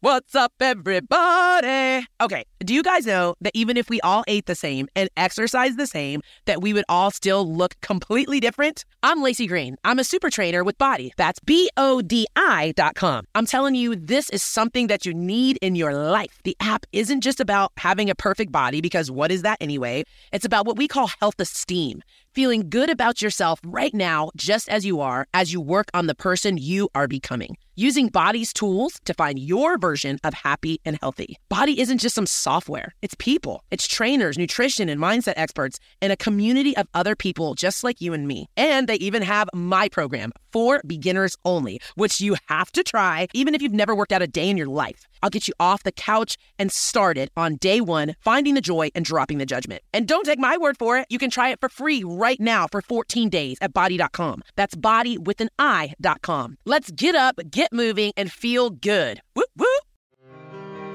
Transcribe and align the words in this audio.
What's 0.00 0.36
up, 0.36 0.52
everybody? 0.60 2.06
Okay, 2.20 2.44
do 2.60 2.72
you 2.72 2.84
guys 2.84 3.04
know 3.04 3.34
that 3.40 3.50
even 3.52 3.76
if 3.76 3.90
we 3.90 4.00
all 4.02 4.22
ate 4.28 4.46
the 4.46 4.54
same 4.54 4.86
and 4.94 5.10
exercised 5.16 5.76
the 5.76 5.88
same, 5.88 6.20
that 6.44 6.62
we 6.62 6.72
would 6.72 6.84
all 6.88 7.10
still 7.10 7.52
look 7.52 7.74
completely 7.80 8.38
different? 8.38 8.84
I'm 9.02 9.24
Lacey 9.24 9.48
Green. 9.48 9.76
I'm 9.82 9.98
a 9.98 10.04
super 10.04 10.30
trainer 10.30 10.62
with 10.62 10.78
Body. 10.78 11.12
That's 11.16 11.40
B 11.40 11.68
O 11.76 12.00
D 12.00 12.28
I 12.36 12.74
dot 12.76 12.94
com. 12.94 13.24
I'm 13.34 13.44
telling 13.44 13.74
you, 13.74 13.96
this 13.96 14.30
is 14.30 14.40
something 14.40 14.86
that 14.86 15.04
you 15.04 15.12
need 15.12 15.58
in 15.62 15.74
your 15.74 15.92
life. 15.92 16.38
The 16.44 16.56
app 16.60 16.86
isn't 16.92 17.22
just 17.22 17.40
about 17.40 17.72
having 17.76 18.08
a 18.08 18.14
perfect 18.14 18.52
body, 18.52 18.80
because 18.80 19.10
what 19.10 19.32
is 19.32 19.42
that 19.42 19.58
anyway? 19.60 20.04
It's 20.32 20.44
about 20.44 20.64
what 20.64 20.78
we 20.78 20.86
call 20.86 21.10
health 21.18 21.40
esteem 21.40 22.02
feeling 22.34 22.70
good 22.70 22.88
about 22.88 23.20
yourself 23.20 23.58
right 23.64 23.92
now, 23.92 24.30
just 24.36 24.68
as 24.68 24.86
you 24.86 25.00
are, 25.00 25.26
as 25.34 25.52
you 25.52 25.60
work 25.60 25.86
on 25.92 26.06
the 26.06 26.14
person 26.14 26.56
you 26.56 26.88
are 26.94 27.08
becoming. 27.08 27.56
Using 27.80 28.08
Body's 28.08 28.52
tools 28.52 28.98
to 29.04 29.14
find 29.14 29.38
your 29.38 29.78
version 29.78 30.18
of 30.24 30.34
happy 30.34 30.80
and 30.84 30.98
healthy. 31.00 31.38
Body 31.48 31.80
isn't 31.80 31.98
just 31.98 32.16
some 32.16 32.26
software, 32.26 32.92
it's 33.02 33.14
people. 33.20 33.62
It's 33.70 33.86
trainers, 33.86 34.36
nutrition, 34.36 34.88
and 34.88 35.00
mindset 35.00 35.34
experts, 35.36 35.78
and 36.02 36.12
a 36.12 36.16
community 36.16 36.76
of 36.76 36.88
other 36.92 37.14
people 37.14 37.54
just 37.54 37.84
like 37.84 38.00
you 38.00 38.12
and 38.14 38.26
me. 38.26 38.48
And 38.56 38.88
they 38.88 38.96
even 38.96 39.22
have 39.22 39.48
my 39.54 39.88
program 39.88 40.32
for 40.50 40.82
beginners 40.88 41.36
only, 41.44 41.80
which 41.94 42.20
you 42.20 42.34
have 42.48 42.72
to 42.72 42.82
try 42.82 43.28
even 43.32 43.54
if 43.54 43.62
you've 43.62 43.72
never 43.72 43.94
worked 43.94 44.12
out 44.12 44.22
a 44.22 44.26
day 44.26 44.50
in 44.50 44.56
your 44.56 44.66
life. 44.66 45.06
I'll 45.21 45.29
get 45.29 45.47
you 45.47 45.53
off 45.59 45.83
the 45.83 45.91
couch 45.91 46.37
and 46.57 46.71
started 46.71 47.29
on 47.37 47.55
day 47.55 47.79
one, 47.79 48.15
finding 48.19 48.55
the 48.55 48.61
joy 48.61 48.89
and 48.95 49.05
dropping 49.05 49.37
the 49.37 49.45
judgment. 49.45 49.81
And 49.93 50.07
don't 50.07 50.25
take 50.25 50.39
my 50.39 50.57
word 50.57 50.77
for 50.77 50.97
it. 50.97 51.05
You 51.09 51.19
can 51.19 51.29
try 51.29 51.49
it 51.49 51.59
for 51.59 51.69
free 51.69 52.03
right 52.03 52.39
now 52.39 52.67
for 52.71 52.81
14 52.81 53.29
days 53.29 53.57
at 53.61 53.73
body.com. 53.73 54.43
That's 54.55 54.75
body 54.75 55.17
with 55.17 55.39
an 55.41 55.49
I.com. 55.57 56.57
Let's 56.65 56.91
get 56.91 57.15
up, 57.15 57.39
get 57.49 57.71
moving, 57.71 58.11
and 58.17 58.31
feel 58.31 58.69
good. 58.69 59.21
Whoop, 59.35 59.49
whoop. 59.57 59.81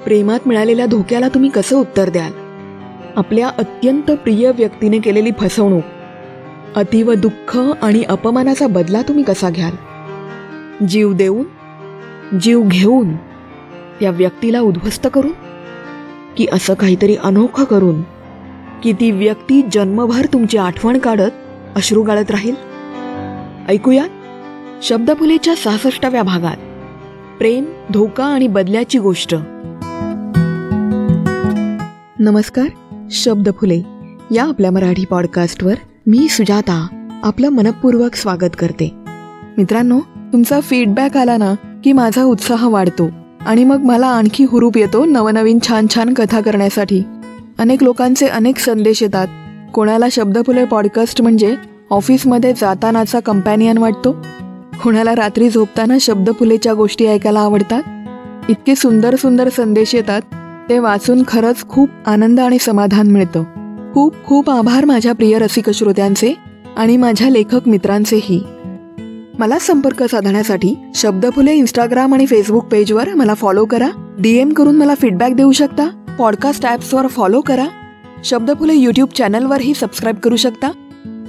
प्रेमात 0.04 0.46
मिळालेल्या 0.46 0.86
धोक्याला 0.86 1.28
तुम्ही 1.28 1.50
कसं 1.50 1.77
उत्तर 1.77 2.08
द्याल 2.10 2.32
आपल्या 3.16 3.48
अत्यंत 3.58 4.11
प्रिय 4.24 4.50
व्यक्तीने 4.56 4.98
केलेली 4.98 5.30
फसवणूक 5.41 6.77
अतीव 6.77 7.12
दुःख 7.14 7.56
आणि 7.83 8.02
अपमानाचा 8.08 8.66
बदला 8.66 9.02
तुम्ही 9.02 9.24
कसा 9.24 9.50
घ्याल 9.50 10.84
जीव 10.86 11.12
देऊन 11.12 12.38
जीव 12.38 12.62
घेऊन 12.69 13.14
त्या 13.99 14.11
व्यक्तीला 14.11 14.59
उद्ध्वस्त 14.59 15.08
करून 15.13 15.31
की 16.38 16.47
असं 16.52 16.73
काहीतरी 16.73 17.16
अनोखं 17.16 17.63
करून 17.63 18.02
की 18.83 18.94
ती 18.94 19.11
व्यक्ती 19.11 19.61
जन्मभर 19.72 20.25
तुमची 20.25 20.58
आठवण 20.58 20.97
काढत 20.97 21.31
अश्रू 21.75 22.02
गाळत 22.02 22.31
राहील? 22.31 22.55
ऐकूया 23.69 24.05
शब्दफुलेच्या 24.83 25.55
सहासष्टाव्या 25.55 26.23
भागात 26.23 26.58
प्रेम 27.38 27.66
धोका 27.94 28.25
आणि 28.25 28.47
बदल्याची 28.47 28.99
गोष्ट. 28.99 29.36
नमस्कार 32.19 32.66
शब्द 33.11 33.49
फुले 33.61 33.81
या 34.31 34.44
आपल्या 34.44 34.71
मराठी 34.71 35.05
पॉडकास्टवर 35.05 35.73
मी 36.08 36.27
सुजाता 36.27 36.88
आपलं 37.23 37.49
मनपूर्वक 37.49 38.16
स्वागत 38.16 38.55
करते. 38.59 38.91
मित्रांनो 39.58 39.99
तुमचा 40.33 40.59
फीडबॅक 40.59 41.17
आला 41.17 41.38
ना 41.38 41.53
की 41.83 41.91
माझा 41.91 42.23
उत्साह 42.23 42.67
वाढतो. 42.67 43.09
आणि 43.45 43.63
मग 43.63 43.77
मला 43.77 44.08
आणखी 44.08 44.44
हुरूप 44.44 44.77
येतो 44.77 45.05
नवनवीन 45.05 45.59
छान 45.67 45.86
छान 45.95 46.13
कथा 46.13 46.41
करण्यासाठी. 46.41 47.03
अनेक 47.58 47.83
लोकांचे 47.83 48.27
अनेक 48.27 48.58
संदेश 48.58 49.03
येतात. 49.03 49.27
कोणाला 49.73 50.05
शब्दफुले 50.11 50.66
पॉडकास्ट 50.66 51.22
म्हणजे 51.22 51.55
ऑफिसमध्ये 51.89 52.53
जातानाचा 52.53 53.19
कंपॅनियन 53.19 53.77
वाटतो? 53.77 54.16
कोणाला 54.83 55.16
रात्री 55.16 55.49
झोपताना 55.49 55.97
शब्दफुलेच्या 56.02 56.73
गोष्टी 56.73 57.05
ऐकायला 57.05 57.39
आवडतात? 57.39 57.83
इतके 58.49 58.75
सुंदर 58.75 59.16
सुंदर 59.16 59.49
संदेश 59.49 59.95
येतात 59.95 60.21
ते 60.69 60.80
वाचून 60.80 61.23
खरंच 61.27 61.67
खूप 61.69 61.89
आनंद 62.05 62.39
आणि 62.39 62.58
समाधान 62.59 63.08
मिळतं. 63.08 63.44
खूप 63.94 64.16
खूप 64.25 64.49
आभार 64.49 64.86
माझ्या 64.86 65.14
प्रिय 65.14 65.39
रसिक 65.39 65.69
श्रोत्यांचे 65.69 66.33
आणि 66.77 66.98
माझ्या 66.98 67.30
लेखक 67.30 67.67
मित्रांचेही. 67.67 68.43
मला 69.39 69.60
संपर्क 69.60 70.04
साधण्यासाठी 70.04 70.76
शब्दफुले 70.95 71.54
इंस्टाग्राम 71.54 72.14
आणि 72.14 72.26
फेसबुक 72.26 72.66
पेजवर 72.66 73.14
मला 73.14 73.33
फॉलो 73.33 73.66
करा. 73.66 74.16
डीएम 74.20 74.54
करून 74.54 74.76
मला 74.76 74.95
फीडबॅक 74.95 75.33
देऊ 75.33 75.52
शकता. 75.52 76.05
पॉडकास्ट 76.20 76.66
ॲप्सवर 76.66 77.08
फॉलो 77.08 77.42
करा. 77.42 77.66
शब्दफुले 78.26 78.73
यूट्यूब 78.73 79.10
चॅनलवरही 79.10 79.73
सबस्क्राईब 79.73 80.16
करू 80.16 80.36
शकता. 80.36 80.72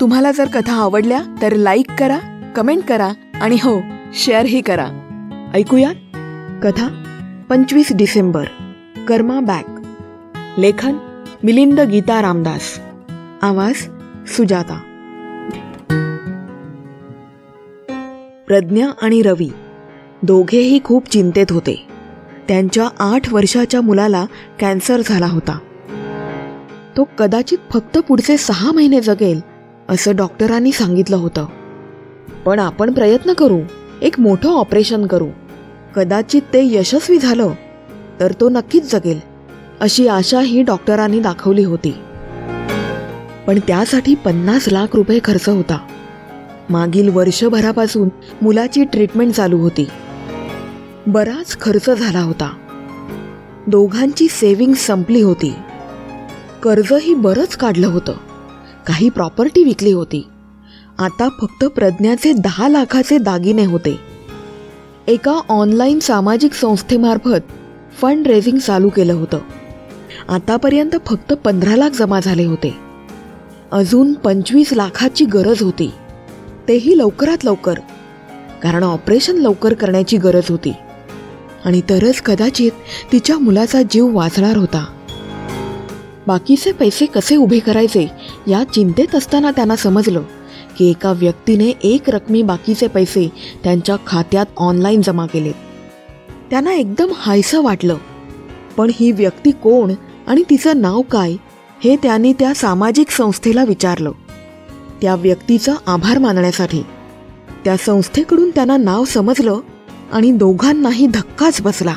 तुम्हाला 0.00 0.32
जर 0.32 0.44
कथा 0.44 0.72
आवडल्या 0.72 1.20
तर 1.43 1.53
लाईक 1.53 1.87
करा 1.98 2.19
कमेंट 2.56 2.82
करा 2.82 3.12
आणि 3.43 3.54
हो 3.54 3.81
शेअरही 4.14 4.60
करा. 4.60 4.87
ऐकूया. 5.54 5.91
कथा. 6.62 6.88
पंचवीस 7.48 7.93
डिसेंबर. 7.93 8.44
कर्मा 9.09 9.41
बॅक 9.41 9.82
लेखन. 10.59 10.94
मिलिंद 11.44 11.81
गीता 11.81 12.22
रामदास. 12.22 12.81
आवाज. 13.43 13.75
सुजाता. 14.37 14.81
प्रज्ञा 18.47 18.88
आणि 19.03 19.22
रवी 19.22 19.50
दोघेही 20.22 20.81
खूप 20.84 21.09
चिंतेत 21.09 21.47
होते. 21.50 21.87
त्यांच्या 22.49 22.88
आठ 22.99 23.32
वर्षाच्या 23.32 23.81
मुलाला 23.81 24.27
कॅन्सर 24.60 25.00
झाला 25.05 25.27
होता. 25.27 25.59
तो 26.97 27.09
कदाचित 27.19 27.59
फक्त 27.72 27.99
पुढचे 27.99 28.37
सहा 28.37 28.72
महिने 28.72 29.00
जगेल 29.00 29.41
असं 29.88 30.16
डॉक्टरांनी 30.16 30.72
सांगितलं 30.72 31.16
होतं. 31.16 31.47
पण 32.44 32.59
आपण 32.59 32.93
प्रयत्न 32.93 33.32
करू 33.32 33.60
एक 34.03 34.21
मोठं 34.21 34.49
ऑपरेशन 34.49 35.06
करू. 35.06 35.28
कदाचित 35.97 36.43
ते 36.43 36.75
यशस्वी 36.75 37.19
झालं 37.19 37.50
तर 38.21 38.32
तो 38.41 38.49
नक्कीच 38.49 38.93
जगेल 38.93 39.21
अशी 39.81 40.09
आशा 40.09 40.41
ही 40.41 40.62
डॉक्टरांनी 40.62 41.21
दाखवली 41.21 41.65
होती. 41.65 41.94
पण 43.47 43.59
त्यासाठी 43.59 44.15
पन्नास 44.15 44.69
लाख 44.69 44.87
रुपये 44.94 45.21
खर्च 45.25 45.49
होता. 45.49 45.78
मागील 46.70 47.08
वर्षभरापासून 47.08 48.08
मुलाची 48.42 48.84
ट्रीटमेंट 48.84 49.34
चालू 49.34 49.58
होती. 49.58 49.86
बराच 51.06 51.60
खर्च 51.60 51.91
झाला 51.91 52.20
होता. 52.20 52.52
दोघांची 53.66 54.28
सेविंग 54.30 54.72
संपली 54.72 55.20
होती. 55.20 55.52
कर्जही 56.62 57.14
बरंच 57.14 57.56
काढलं 57.56 57.86
होतं. 57.86 58.12
काही 58.86 59.08
प्रॉपर्टी 59.08 59.64
विकली 59.64 59.92
होती. 59.92 60.26
आता 60.98 61.28
फक्त 61.41 61.64
प्रज्ञाचे 61.64 62.32
दहा 62.32 62.69
लाखाचे 62.69 63.19
दागिने 63.19 63.64
होते. 63.64 64.00
एका 65.06 65.41
ऑनलाईन 65.48 65.98
सामाजिक 65.98 66.52
संस्थेमार्फत 66.52 67.52
फंड 68.00 68.26
रेझिंग 68.26 68.58
चालू 68.58 68.88
केलं 68.88 69.12
होतं. 69.12 69.38
आतापर्यंत 70.28 70.96
फक्त 71.06 71.32
पंधरा 71.32 71.76
लाख 71.76 71.91
जमा 71.91 72.20
झाले 72.20 72.44
होते. 72.44 72.75
अजून 73.72 74.12
पंचवीस 74.12 74.72
लाखाची 74.72 75.25
गरज 75.25 75.62
होती. 75.62 75.91
तेही 76.69 76.98
लवकरात 76.98 77.44
लवकर. 77.44 77.75
कारण 78.62 78.82
ऑपरेशन 78.82 79.36
लवकर 79.36 79.75
करण्याची 79.75 80.16
गरज 80.16 80.50
होती. 80.50 80.72
आणि 81.64 81.80
तरच 81.80 82.20
कदाचित 82.20 82.70
तिच्या 83.12 83.38
मुलाचा 83.38 83.82
जीव 83.82 84.16
वाचणार 84.16 84.56
होता. 84.56 84.84
बाकीचे 86.26 86.72
पैसे 86.72 87.06
कसे 87.06 87.36
उभे 87.36 87.58
करायचे 87.58 88.10
या 88.47 88.64
चिंतेत 88.64 89.14
असताना 89.14 89.50
त्यांना 89.50 89.76
समजलं 89.76 90.22
की 90.78 90.91
एका 90.91 91.12
व्यक्तीने 91.12 91.72
एक 91.82 92.10
रकमी 92.10 92.42
बाकीचे 92.42 92.86
पैसे 92.86 93.32
त्यांच्या 93.64 93.96
खात्यात 94.06 94.46
ऑनलाईन 94.56 95.02
जमा 95.02 95.26
केलेत. 95.26 95.54
त्यांना 96.50 96.72
एकदम 96.72 97.12
हायसं 97.16 97.62
वाटलं. 97.62 97.96
पण 98.76 98.91
ही 99.00 99.12
व्यक्ती 99.12 99.50
कोण 99.50 99.92
आणि 100.26 100.42
तिचं 100.50 100.81
नाव 100.81 101.02
काय 101.02 101.32
हे 101.84 101.96
त्यांनी 101.96 102.32
त्या 102.32 102.54
सामाजिक 102.54 103.10
संस्थेला 103.10 103.64
विचारलं. 103.64 104.12
त्या 105.04 105.15
व्यक्तीचा 105.15 105.75
आभार 105.87 106.19
मानण्यासाठी. 106.19 106.82
त्या 107.65 107.76
संस्थेकडून 107.76 108.50
त्यांना 108.50 108.76
नाव 108.76 109.04
समजलं 109.04 109.59
आणि 110.12 110.31
दोघांनाही 110.31 111.06
धक्काच 111.06 111.62
बसला. 111.62 111.94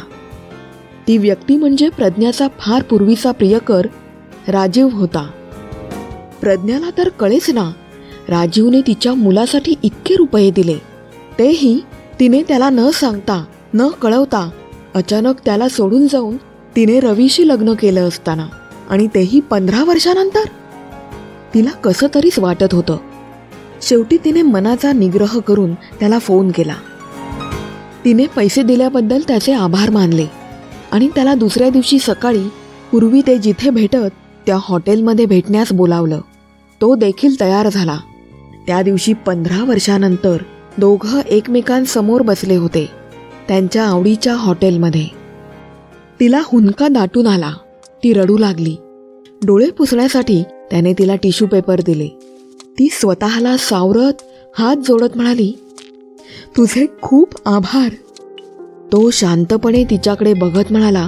ती 1.08 1.18
व्यक्ती 1.18 1.56
म्हणजे 1.56 1.90
प्रज्ञाचा 1.90 2.48
फार 2.60 2.82
पूर्वीचा 2.82 3.32
प्रियकर 3.32 3.88
राजीव 4.48 4.88
होता. 4.88 5.30
प्रज्ञाला 6.42 6.90
तर 6.98 7.10
कळेच 7.10 7.50
ना 7.50 7.72
राजीवने 8.30 8.82
तिच्या 8.82 9.14
मुलासाठी 9.14 9.74
इतके 9.84 10.16
रुपये 10.16 10.52
दिले. 10.52 10.78
तेही 11.40 11.82
तिने 12.20 12.44
त्याला 12.44 12.70
न 12.70 12.90
सांगता 12.90 13.46
न 13.74 13.88
कळवता 13.88 14.50
अचानक 14.96 15.36
त्याला 15.46 15.70
सोडून 15.70 16.08
जाऊन 16.08 16.38
तिने 16.76 17.00
रवीशी 17.00 17.48
लग्न 17.48 17.74
केलं 17.74 18.08
असताना 18.08 18.48
आणि 18.90 19.08
तेही 19.08 19.40
पंधरा 19.40 19.84
वर्षानंतर? 19.84 20.44
तिला 21.54 21.70
कसं 21.70 22.08
तरीच 22.16 22.40
वाटत 22.40 22.74
होतं. 22.74 22.98
शेवटी 23.82 24.18
तिने 24.18 24.42
मनाचा 24.42 24.94
निग्रह 24.94 25.40
करून 25.40 25.74
त्याला 25.74 26.20
फोन 26.20 26.52
केला. 26.52 26.76
तिने 28.06 28.26
पैसे 28.26 28.64
दिल्याबद्दल 28.64 29.22
त्याचे 29.28 29.54
आभार 29.54 29.90
मानले 29.90 30.26
आणि 30.92 31.10
त्याला 31.16 31.36
दुसऱ्या 31.36 31.70
दिवशी 31.70 32.00
सकाळी 32.00 32.44
पूर्वी 32.92 33.22
ते 33.28 33.38
जिथे 33.38 33.70
भेटत 33.70 34.12
त्या 34.46 34.58
हॉटेलमध्ये 34.62 35.26
भेटण्यास 35.26 35.74
बोलावलं. 35.74 36.22
तो 36.82 36.96
देखील 36.96 37.40
तयार 37.42 37.70
झाला. 37.70 37.98
त्या 38.68 38.82
दिवशी 38.82 39.14
पंधरा 39.14 39.64
वर्षानंतर 39.64 40.38
दोघं 40.78 41.20
एकमेकांसमोर 41.20 42.22
बसले 42.22 42.56
होते 42.56 42.90
त्यांच्या 43.48 43.84
आवडीच्या 43.84 44.36
हॉटेलमध्ये. 44.36 45.06
तिला 46.20 46.42
हुंदका 46.46 46.88
दाटून 46.88 47.28
आला. 47.28 47.52
ती 48.04 48.14
रडू 48.14 48.38
लागली. 48.38 48.76
डोळे 49.46 49.70
पुसण्यासाठी 49.70 50.44
त्याने 50.44 50.94
तिला 50.94 51.16
टिश्यू 51.16 51.48
पेपर 51.48 51.80
दिले. 51.86 52.08
ती 52.80 52.90
स्वतःला 52.92 53.58
सावरत 53.58 54.14
हात 54.58 54.76
जोडत 54.88 55.16
म्हणाली 55.16 55.52
तुझे 56.58 56.86
खूप 57.02 57.34
आभार. 57.46 57.90
तो 58.92 59.10
शांतपणे 59.10 59.84
तिच्याकडे 59.84 60.34
बघत 60.34 60.72
म्हणाला 60.72 61.08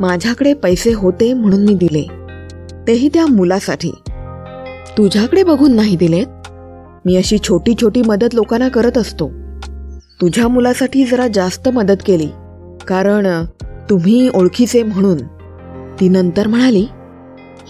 माझ्याकडे 0.00 0.54
पैसे 0.54 0.94
होते 0.94 1.34
म्हणून 1.34 1.64
मी 1.64 1.74
दिले. 1.74 2.06
तेही 2.86 3.08
त्या 3.08 3.26
मुलासाठी. 3.26 3.90
तुझ्याकडे 4.98 5.42
बघून 5.42 5.72
नाही 5.72 5.96
दिलेत. 5.96 6.26
मी 7.04 7.16
अशी 7.16 7.38
छोटी 7.38 7.74
छोटी 7.82 8.02
मदत 8.02 8.34
लोकांना 8.34 8.68
करत 8.68 8.98
असतो. 8.98 9.30
तुझ्या 10.20 10.48
मुलासाठी 10.48 11.04
जरा 11.04 11.28
जास्त 11.28 11.68
मदत 11.68 12.02
केली. 12.06 12.28
कारण 12.88 13.44
तुम्ही 13.90 14.30
ओळखीचे 14.34 14.82
म्हणून. 14.82 15.18
ती 16.00 16.08
नंतर 16.08 16.46
म्हणाली 16.46 16.86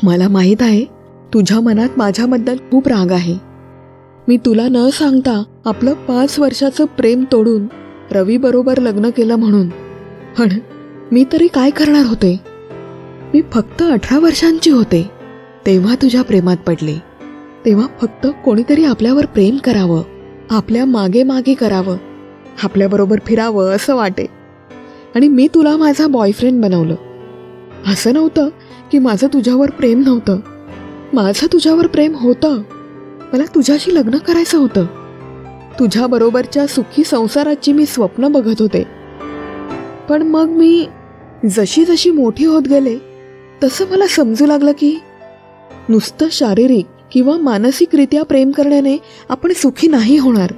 मला 0.03 0.29
माहीत 0.29 0.57
आहे 0.61 0.85
तुझ्या 1.35 1.61
मनात 1.61 1.89
माझ्याबद्दल 1.97 2.57
खूप 2.71 2.89
राग 2.89 3.13
आहे. 3.13 3.39
मी 4.29 4.37
तुला 4.37 4.69
न 4.69 4.91
सांगता 4.91 5.43
आपलं 5.65 5.93
पाच 5.93 6.39
वर्षाचं 6.39 6.85
प्रेम 6.85 7.25
तोडून 7.33 7.67
रवीबरोबर 8.11 8.79
लग्न 8.79 9.11
केलं 9.11 9.37
म्हणून. 9.37 9.69
पण 10.39 10.49
मी 11.13 11.25
तरी 11.33 11.47
काय 11.47 11.71
करणार 11.71 12.07
होते? 12.07 12.41
मी 13.35 13.43
फक्त 13.53 13.83
अठरा 13.83 14.19
वर्षांची 14.19 14.71
होते 14.71 15.11
तेव्हा 15.67 15.95
तुझ्या 15.95 16.23
प्रेमात 16.23 16.57
पडले. 16.57 17.03
तेव्हा 17.65 17.87
फक्त 18.01 18.27
कोणीतरी 18.45 18.85
आपल्यावर 18.85 19.27
प्रेम 19.27 19.57
करावं 19.57 20.03
आपल्या 20.51 20.85
मागे 20.85 21.23
मागे 21.23 21.55
करावं 21.55 21.97
आपल्याबरोबर 22.63 23.19
फिरावं 23.27 23.71
असं 23.71 23.97
वाटे. 23.97 24.27
आणि 25.15 25.29
मी 25.29 25.49
तुला 25.55 25.77
माझा 25.77 26.07
बॉयफ्रेंड 26.07 26.63
बनवलं. 26.63 26.95
असं 27.87 28.15
नव्हतं 28.15 28.49
की 28.93 28.99
माझं 28.99 29.27
तुझ्यावर 29.27 29.71
प्रेम 29.71 30.03
नव्हतं. 30.07 30.41
माझं 31.13 31.47
तुझ्यावर 31.53 31.87
प्रेम 31.87 32.15
होतं. 32.15 32.63
मला 33.33 33.43
तुझ्याशी 33.55 33.95
लग्न 33.95 34.19
करायचं 34.19 34.59
होतं. 34.59 34.87
तुझ्याबरोबरच्या 35.79 36.67
सुखी 36.67 37.05
संसाराची 37.05 37.73
मी 37.73 37.87
स्वप्न 37.87 38.29
बघत 38.29 38.55
होते. 38.59 38.87
पण 40.09 40.23
मग 40.23 40.49
मी 40.49 40.87
जशी 41.51 41.85
जशी 41.85 42.11
मोठी 42.11 42.45
होत 42.45 42.63
गेले 42.63 42.99
तसं 43.65 43.85
मला 43.91 44.07
समजू 44.07 44.47
लागलं 44.47 44.73
की 44.73 44.99
नुसतं 45.89 46.27
शारीरिक 46.33 46.87
किंवा 47.13 47.37
मानसिकरित्या 47.37 48.23
प्रेम 48.23 48.51
करण्याने 48.51 48.97
आपण 49.29 49.53
सुखी 49.53 49.89
नाही 49.89 50.19
होणार. 50.19 50.51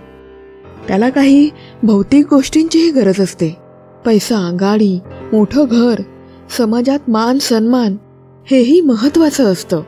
त्याला 0.89 1.11
काही 1.11 1.51
भौतिक 1.83 2.27
गोष्टींचीही 2.31 2.91
गरज 2.91 3.21
असते. 3.21 3.57
पैसा 4.07 4.57
गाडी 4.61 5.01
मोठं 5.33 5.65
घर 5.71 5.95
समाजात 6.59 7.11
मान 7.11 7.39
सन्मान 7.39 7.97
हेही 8.51 8.81
महत्त्वाचं 8.81 9.45
असतं. 9.45 9.83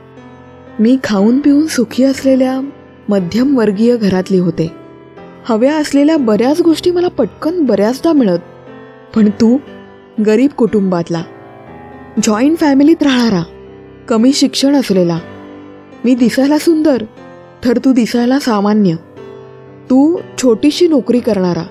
मी 0.78 0.98
खाऊन 1.04 1.40
पिऊन 1.40 1.66
सुखी 1.66 2.04
असलेल्या 2.04 2.60
मध्यमवर्गीय 3.08 3.96
घरातली 3.96 4.38
होते. 4.38 4.72
हव्या 5.44 5.76
असलेल्या 5.76 6.16
बऱ्याच 6.16 6.60
गोष्टी 6.60 6.90
मला 6.90 7.08
पटकन 7.08 7.64
बऱ्याचदा 7.64 8.12
मिळत 8.12 8.38
पण 9.14 9.30
तू 9.30 9.58
गरीब 10.26 10.50
कुटुंबातला 10.50 11.22
जॉईंट 12.22 12.58
फॅमिलीत 12.58 13.02
राहणारा 13.02 13.42
कमी 14.08 14.32
शिक्षण 14.32 14.74
असलेला 14.74 15.18
मी 16.04 16.14
दिसायला 16.14 16.58
सुंदर 16.58 17.04
तर 17.64 17.78
तू 17.78 17.92
दिसायला 17.92 18.38
सामान्य. 18.38 18.94
तू 19.90 20.18
छोटीशी 20.42 20.88
नोकरी 20.88 21.20
करणारा 21.20 21.62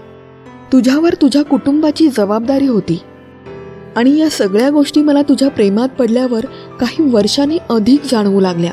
तुझ्यावर 0.73 1.13
तुझ्या 1.13 1.43
कुटुंबाची 1.43 2.07
जबाबदारी 2.07 2.67
होती. 2.67 2.99
आणि 3.95 4.19
या 4.19 4.29
सगळ्या 4.29 4.69
गोष्टी 4.69 5.01
मला 5.01 5.21
तुझ्या 5.21 5.49
प्रेमात 5.49 5.89
पडल्यावर 5.89 6.45
काही 6.79 7.09
वर्षांनी 7.09 7.57
अधिक 7.69 8.01
जाणवू 8.11 8.39
लागल्या. 8.39 8.71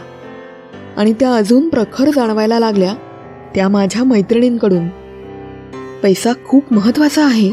आणि 0.97 1.13
त्या 1.13 1.35
अजून 1.35 1.69
प्रखर 1.69 2.11
जाणवायला 2.11 2.59
लागल्या 2.59 2.95
त्या 3.55 3.69
माझ्या 3.69 4.05
मैत्रिणींकडून. 4.05 4.89
पैसा 6.03 6.33
खूप 6.47 6.73
महत्त्वाचा 6.73 7.25
आहे 7.25 7.53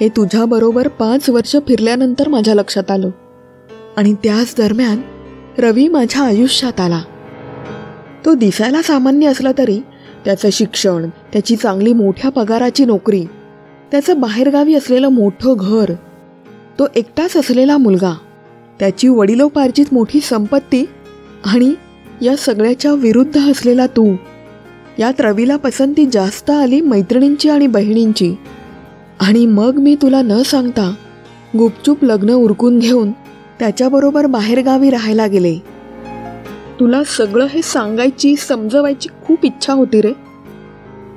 हे 0.00 0.08
तुझ्याबरोबर 0.08 0.88
पाच 0.88 1.30
वर्ष 1.30 1.56
फिरल्यानंतर 1.68 2.28
माझ्या 2.28 2.54
लक्षात 2.54 2.90
आलं. 2.90 3.10
आणि 3.96 4.14
त्याच 4.14 4.54
दरम्यान 4.58 5.00
रवी 5.58 5.88
माझ्या 5.88 6.22
आयुष्यात 6.22 6.80
आला. 6.80 7.02
तो 8.24 8.34
दिसायला 8.34 8.82
सामान्य 8.82 9.26
असला 9.26 9.50
तरी 9.58 9.80
त्याचं 10.24 10.48
शिक्षण 10.52 11.08
त्याची 11.32 11.56
चांगली 11.56 11.92
मोठ्या 11.92 12.30
पगाराची 12.30 12.84
नोकरी 12.84 13.24
त्याचं 13.90 14.20
बाहेरगावी 14.20 14.74
असलेलं 14.74 15.08
मोठं 15.08 15.54
घर 15.58 15.92
तो 16.78 16.86
एकटाच 16.96 17.36
असलेला 17.36 17.76
मुलगा 17.76 18.14
त्याची 18.78 19.08
वडिलोपार्जित 19.08 19.84
मोठी 19.92 20.20
संपत्ती 20.20 20.84
आणि 21.44 21.74
या 22.22 22.36
सगळ्याच्या 22.36 22.92
विरुद्ध 22.92 23.50
असलेला 23.50 23.86
तू. 23.86 24.16
यात 24.98 25.20
रवीला 25.20 25.56
पसंती 25.56 26.06
जास्त 26.06 26.50
आली 26.50 26.80
मैत्रिणींची 26.80 27.48
आणि 27.48 27.66
बहिणींची. 27.66 28.34
आणि 29.20 29.46
मग 29.46 29.74
मी 29.74 29.96
तुला 30.02 30.22
न 30.22 30.42
सांगता 30.42 30.94
गुपचूप 31.58 32.04
लग्न 32.04 32.30
उरकून 32.30 32.78
घेऊन 32.78 33.12
त्याच्याबरोबर 33.58 34.26
बाहेरगावी 34.26 34.90
राहायला 34.90 35.26
गेले. 35.26 35.58
तुला 36.80 37.04
सगळं 37.04 37.46
हे 37.46 37.62
सांगायची 37.62 38.36
समजवायची 38.36 39.08
खूप 39.26 39.44
इच्छा 39.44 39.72
होती 39.72 40.00
रे. 40.00 40.12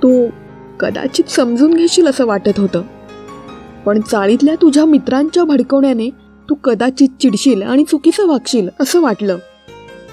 तू 0.03 0.27
कदाचित 0.79 1.29
समजून 1.29 1.73
घेशील 1.73 2.07
असं 2.07 2.25
वाटत 2.25 2.59
होतं. 2.59 2.81
पण 3.85 4.01
चाळीतल्या 4.01 4.55
तुझ्या 4.55 4.85
मित्रांच्या 4.85 5.43
भडकवण्याने 5.43 6.09
तू 6.49 6.55
कदाचित 6.55 7.09
चिडशील 7.21 7.61
आणि 7.61 7.83
चुकीचं 7.83 8.27
वागशील 8.27 8.69
असं 8.79 9.01
वाटलं. 9.01 9.37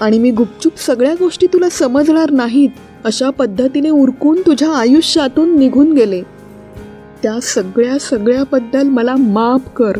आणि 0.01 0.19
मी 0.19 0.31
गुपचूप 0.31 0.77
सगळ्या 0.77 1.13
गोष्टी 1.13 1.47
तुला 1.47 1.69
समजणार 1.69 2.31
नाहीत 2.31 2.69
अशा 3.05 3.29
पद्धतीने 3.29 3.89
उरकून 3.89 4.41
तुझ्या 4.45 4.69
आयुष्यातून 4.69 5.57
निघून 5.59 5.91
गेले. 5.93 6.21
त्या 7.23 7.39
सगळ्या 7.39 7.99
सगळ्याबद्दल 7.99 8.87
मला 8.87 9.15
माफ 9.15 9.69
कर. 9.75 9.97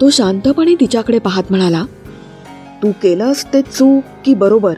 तो 0.00 0.10
शांतपणे 0.10 0.74
तिच्याकडे 0.74 1.18
पाहत 1.18 1.42
म्हणाला 1.50 1.84
तू 2.82 2.90
केलंस 3.02 3.44
ते 3.44 3.62
चूक 3.62 4.02
की 4.24 4.34
बरोबर 4.34 4.74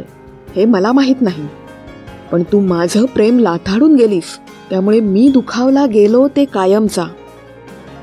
हे 0.56 0.64
मला 0.64 0.92
माहीत 0.92 1.16
नाही. 1.20 1.46
पण 2.32 2.42
तू 2.42 2.60
माझं 2.60 3.04
प्रेम 3.04 3.38
लाथाडून 3.38 3.94
गेलीस 3.96 4.38
त्यामुळे 4.70 5.00
मी 5.00 5.28
दुखावला 5.28 5.86
गेलो 5.86 6.28
ते 6.28 6.44
कायमचा. 6.44 7.04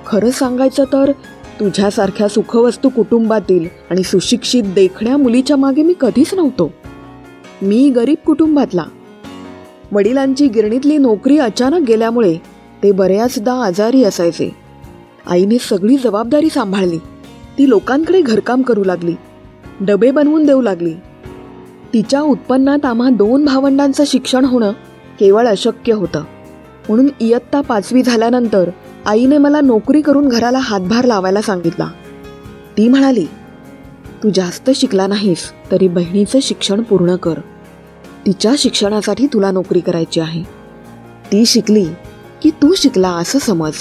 खरं 0.07 0.31
सांगायचं 0.31 0.83
तर 0.83 1.11
तुझ्यासारख्या 1.59 2.27
सुखवस्तू 2.27 2.89
कुटुंबातील 2.89 3.67
आणि 3.89 4.03
सुशिक्षित 4.03 4.63
देखण्या 4.63 5.17
मुलीच्या 5.17 5.57
मागे 5.57 5.83
मी 5.83 5.93
कधीच 6.01 6.33
नव्हतो. 6.33 6.71
मी 7.61 7.89
गरीब 7.89 8.15
कुटुंबातला. 8.25 8.83
वडिलांची 9.91 10.47
गिरणीतली 10.47 10.97
नोकरी 10.97 11.37
अचानक 11.37 11.87
गेल्यामुळे 11.87 12.37
ते 12.83 12.91
बऱ्याचदा 12.91 13.53
आजारी 13.53 14.03
असायचे. 14.03 14.55
आईने 15.27 15.57
सगळी 15.59 15.97
जबाबदारी 15.97 16.49
सांभाळली. 16.49 16.97
ती 17.57 17.69
लोकांकडे 17.69 18.21
घरकाम 18.21 18.61
करू 18.61 18.83
लागली. 18.83 19.15
डबे 19.81 20.11
बनवून 20.11 20.45
देऊ 20.45 20.61
लागली. 20.61 20.93
तिच्या 21.93 22.21
उत्पन्नात 22.21 22.85
आम्हा 22.85 23.09
दोन 23.09 23.45
भावंडांचं 23.45 24.03
शिक्षण 24.07 24.45
होणं 24.45 24.71
केवळ 25.19 25.47
अशक्य 25.47 25.93
होतं. 25.93 26.23
म्हणून 26.89 27.07
इयत्ता 27.19 27.61
पाचवी 27.61 28.03
झाल्यानंतर 28.03 28.69
आईने 29.05 29.37
मला 29.37 29.61
नोकरी 29.61 30.01
करून 30.01 30.27
घराला 30.27 30.57
हातभार 30.57 31.05
लावायला 31.05 31.41
सांगितला. 31.41 31.87
ती 32.77 32.87
म्हणाली 32.87 33.25
तू 34.23 34.29
जास्त 34.35 34.69
शिकला 34.75 35.07
नाहीस 35.07 35.51
तरी 35.71 35.87
बहिणीचं 35.87 36.39
शिक्षण 36.41 36.81
पूर्ण 36.81 37.15
कर. 37.15 37.33
तिच्या 38.25 38.51
शिक्षणासाठी 38.57 39.27
तुला 39.27 39.51
नोकरी 39.51 39.79
करायची 39.79 40.19
आहे. 40.19 40.43
ती 41.31 41.45
शिकली 41.45 41.85
की 42.43 42.49
तू 42.49 42.73
शिकला 42.77 43.09
असं 43.09 43.39
समज. 43.39 43.71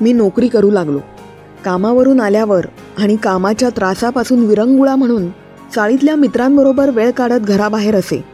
मी 0.00 0.12
नोकरी 0.12 0.48
करू 0.48 0.70
लागलो. 0.70 1.00
कामावरून 1.64 2.20
आल्यावर 2.20 2.66
आणि 2.98 3.16
कामाच्या 3.16 3.68
त्रासापासून 3.68 4.44
विरंगुळा 4.44 4.96
म्हणून 4.96 5.26
चाळीतल्या 5.74 6.16
मित्रांबरोबर 6.16 6.90
वेळ 6.90 7.10
काढत 7.10 7.40
घराबाहेर 7.40 7.94
असे. 7.94 8.24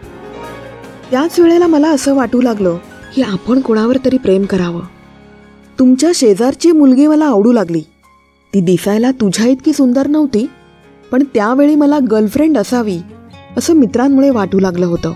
त्याच 1.11 1.41
वेळेला 1.41 1.67
मला 1.67 1.91
असं 1.91 2.15
वाटू 2.15 2.41
लागलं 2.41 2.77
की 3.15 3.23
आपण 3.23 3.61
कोणावर 3.61 3.97
तरी 4.05 4.19
प्रेम 4.19 4.45
करावं. 4.45 4.81
तुमच्या 5.79 6.11
शेजारची 6.15 6.73
मुलगी 6.73 7.07
मला 7.07 7.25
आवडू 7.25 7.53
लागली. 7.53 7.81
ती 8.55 8.61
दिसायला 8.61 9.11
तुझ्या 9.11 9.47
इतकी 9.47 9.73
सुंदर 9.73 10.07
नव्हती 10.07 10.47
पण 11.13 11.23
त्यावेळी 11.35 11.75
मला 11.75 11.99
गर्लफ्रेंड 12.11 12.59
असावी 12.59 12.99
असं 13.57 13.75
मित्रांमुळे 13.75 14.31
वाटू 14.31 14.61
लागलं 14.61 14.87
होतं. 14.87 15.13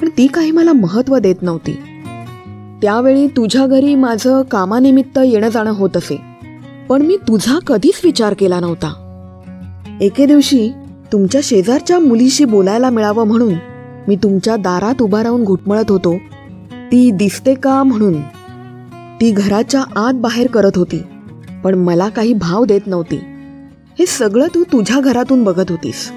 पण 0.00 0.08
ती 0.18 0.26
काही 0.26 0.50
मला 0.50 0.72
महत्त्व 0.72 1.18
देत 1.18 1.42
नव्हती. 1.42 1.72
त्यावेळी 2.82 3.26
तुझ्या 3.26 3.66
घरी 3.66 3.94
माझं 3.94 4.42
कामानिमित्त 4.42 5.18
येणं 5.26 5.48
जाणं 5.48 5.70
होत 5.70 5.96
असे 5.96 6.20
पण 6.88 7.02
मी 7.02 7.16
तुझा 7.16 7.58
कधीच 7.58 8.00
विचार 8.04 8.34
केला 8.38 8.60
नव्हता. 8.60 8.92
एके 10.00 10.26
दिवशी 10.26 10.70
तुमच्या 11.12 11.40
शेजारच्या 11.44 11.98
मुलीशी 11.98 12.44
बोलायला 12.44 12.90
मिळावं 12.90 13.26
म्हणून 13.26 13.54
मी 14.08 14.16
तुमच्या 14.16 14.56
दारात 14.56 15.02
उभा 15.02 15.22
राहून 15.22 15.44
घुटमळत 15.44 15.90
होतो. 15.90 16.16
ती 16.92 17.10
दिसते 17.10 17.54
का 17.54 17.82
म्हणून 17.82 18.14
ती 19.20 19.30
घराच्या 19.30 19.82
आत 19.96 20.14
बाहेर 20.14 20.46
करत 20.46 20.76
होती 20.76 21.02
पण 21.64 21.74
मला 21.74 22.08
काही 22.08 22.32
भाव 22.32 22.64
देत 22.64 22.86
नव्हती. 22.86 23.16
हे 23.98 24.06
सगळं 24.06 24.46
तू 24.54 24.64
तुझ्या 24.64 25.00
घरातून 25.00 25.44
बघत 25.44 25.70
होतीस. 25.70 26.10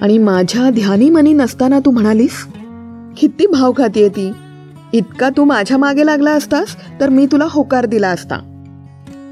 आणि 0.00 0.18
माझ्या 0.18 0.70
ध्यानी 0.70 1.10
मनी 1.10 1.32
नसताना 1.32 1.78
तू 1.78 1.90
म्हणालीस 1.90 2.46
किती 3.18 3.46
भाव 3.46 3.72
खातीये 3.72 4.08
ती. 4.08 4.32
इतका 4.92 5.28
तू 5.36 5.44
माझ्या 5.44 5.76
मागे 5.76 6.06
लागला 6.06 6.30
असतास 6.30 6.76
तर 7.00 7.08
मी 7.08 7.26
तुला 7.26 7.46
होकार 7.50 7.86
दिला 7.86 8.08
असता. 8.08 8.36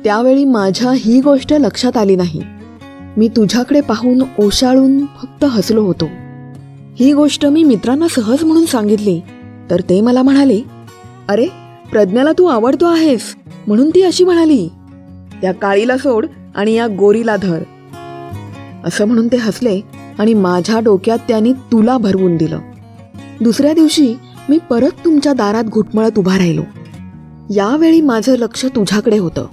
त्यावेळी 0.05 0.45
माझ्या 0.45 0.93
ही 0.95 1.21
गोष्ट 1.21 1.53
लक्षात 1.53 1.97
आली 1.97 2.17
नाही. 2.17 2.43
मी 3.17 3.29
तुझ्याकडे 3.29 3.81
पाहून 3.81 4.23
ओशाळून 4.39 5.07
फक्त 5.07 5.45
हसलो 5.45 5.83
होतो. 5.83 6.09
ही 6.97 7.13
गोष्ट 7.13 7.47
मी 7.47 7.65
मित्रांना 7.65 8.07
सहज 8.09 8.45
म्हणून 8.45 8.67
सांगितली 8.67 9.21
तर 9.71 9.81
ते 9.81 10.01
मला 10.01 10.23
म्हणाले 10.23 10.61
अरे 11.29 11.47
प्रज्ञाला 11.91 12.33
तू 12.33 12.45
आवडतो 12.45 12.87
आहेस 12.87 13.37
म्हणून 13.67 13.91
ती 13.91 14.03
अशी 14.03 14.25
म्हणाली. 14.25 14.69
त्या 15.43 15.53
काळीला 15.53 15.99
सोड 15.99 16.27
आणि 16.55 16.73
या 16.73 16.87
गोरीला 16.87 17.37
धर. 17.37 17.63
असं 18.85 19.05
म्हणून 19.05 19.29
ते 19.29 19.37
हसले 19.37 19.81
आणि 20.19 20.35
माझ्या 20.35 20.81
डोक्यात 20.81 21.19
त्यांनी 21.29 21.53
तुला 21.53 21.99
भरवून 21.99 22.37
दिलं. 22.37 22.59
दुसऱ्या 23.41 23.73
दिवशी 23.73 24.15
मी 24.49 24.59
परत 24.71 24.91
तुमच्या 25.05 25.33
दारात 25.33 25.65
घुटमळत 25.65 26.19
उभा 26.19 26.39
राहिलो. 26.39 26.63
यावेळी 27.51 28.01
माझं 28.01 28.37
लक्ष 28.37 28.67
तुझ्याकडे 28.67 29.19
होतं. 29.19 29.47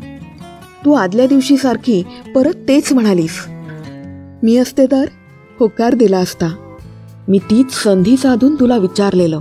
तू 0.85 0.93
आदल्या 0.93 1.27
दिवशी 1.27 1.57
सारखी 1.57 2.03
परत 2.35 2.53
तेच 2.67 2.93
म्हणालीस. 2.93 3.45
मी 4.43 4.57
असते 4.57 4.85
तर? 4.85 5.05
होकार 5.59 5.95
दिला 5.95 6.17
असता. 6.17 6.75
मी 7.27 7.37
तीच 7.37 7.71
संधी 7.71 8.17
साधून 8.17 8.55
तुला 8.55 8.77
विचारलेलं. 8.77 9.39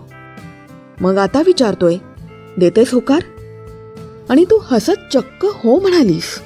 मग 1.00 1.18
आता 1.18 1.42
विचारतोय 1.46 1.96
देतेस 2.56 2.94
होकार? 2.94 3.20
आणि 4.28 4.44
तू 4.44 4.58
हसत 4.62 5.14
चक्क 5.14 5.46
हो 5.50 5.80
म्हणालीस. 5.80 6.40